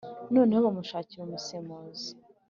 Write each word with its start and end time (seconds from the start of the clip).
noneho 0.33 0.57
bamushakira 0.65 1.21
umusemuzi. 1.23 2.09